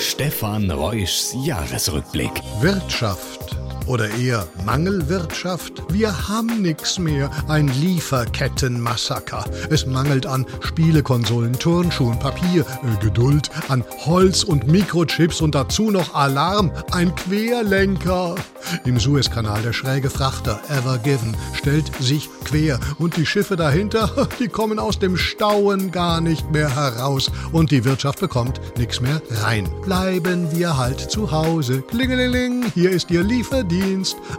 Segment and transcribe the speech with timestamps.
[0.00, 2.32] Stefan Reuschs Jahresrückblick.
[2.60, 3.37] Wirtschaft
[3.88, 5.82] oder eher Mangelwirtschaft?
[5.90, 7.30] Wir haben nix mehr.
[7.48, 9.44] Ein Lieferkettenmassaker.
[9.70, 16.14] Es mangelt an Spielekonsolen, Turnschuhen, Papier, äh, Geduld, an Holz und Mikrochips und dazu noch
[16.14, 16.70] Alarm.
[16.90, 18.34] Ein Querlenker.
[18.84, 24.48] Im Suezkanal der schräge Frachter Ever Given stellt sich quer und die Schiffe dahinter, die
[24.48, 29.68] kommen aus dem Stauen gar nicht mehr heraus und die Wirtschaft bekommt nichts mehr rein.
[29.82, 31.82] Bleiben wir halt zu Hause.
[31.82, 33.77] Klingeling, hier ist Ihr Lieferdienst.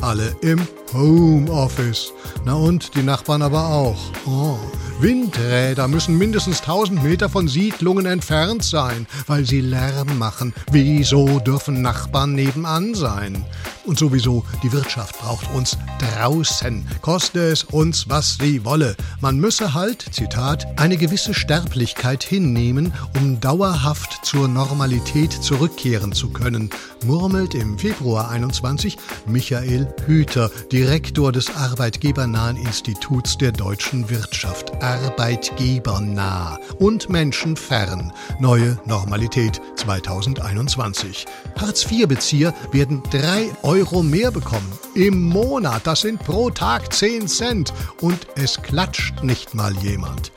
[0.00, 2.12] Alle im Homeoffice.
[2.44, 3.98] Na und die Nachbarn aber auch.
[4.26, 4.56] Oh.
[4.98, 10.54] Windräder müssen mindestens 1000 Meter von Siedlungen entfernt sein, weil sie Lärm machen.
[10.70, 13.44] Wieso dürfen Nachbarn nebenan sein?
[13.86, 18.96] Und sowieso, die Wirtschaft braucht uns draußen, koste es uns, was sie wolle.
[19.20, 26.70] Man müsse halt, Zitat, eine gewisse Sterblichkeit hinnehmen, um dauerhaft zur Normalität zurückkehren zu können,
[27.04, 28.96] murmelt im Februar 21
[29.26, 34.72] Michael Hüter, Direktor des Arbeitgebernahen Instituts der deutschen Wirtschaft.
[34.82, 38.12] Arbeitgebernah und menschenfern.
[38.40, 41.26] Neue Normalität 2021.
[41.60, 44.72] Hartz-IV-Bezieher werden drei Euro mehr bekommen.
[44.94, 47.74] Im Monat, das sind pro Tag 10 Cent.
[48.00, 50.32] Und es klatscht nicht mal jemand.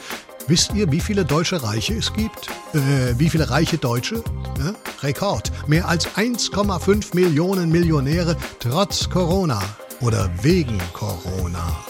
[0.48, 2.50] Wisst ihr, wie viele deutsche Reiche es gibt?
[2.74, 4.24] Äh, wie viele reiche Deutsche?
[4.58, 4.74] Ja?
[5.04, 5.54] Rekord.
[5.68, 9.62] Mehr als 1,5 Millionen Millionäre trotz Corona
[10.02, 11.84] oder wegen Corona.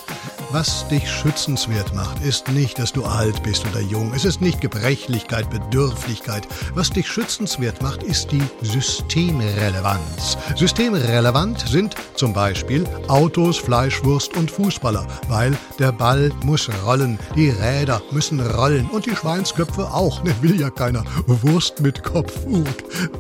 [0.52, 4.12] Was dich schützenswert macht, ist nicht, dass du alt bist oder jung.
[4.16, 6.48] Es ist nicht Gebrechlichkeit, Bedürftigkeit.
[6.74, 10.38] Was dich schützenswert macht, ist die Systemrelevanz.
[10.56, 18.02] Systemrelevant sind zum Beispiel Autos, Fleischwurst und Fußballer, weil der Ball muss rollen, die Räder
[18.10, 20.24] müssen rollen und die Schweinsköpfe auch.
[20.24, 21.04] Ne, will ja keiner.
[21.28, 22.34] Wurst mit Kopf.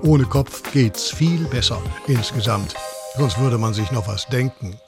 [0.01, 2.73] Ohne Kopf geht's viel besser insgesamt.
[3.19, 4.79] Sonst würde man sich noch was denken.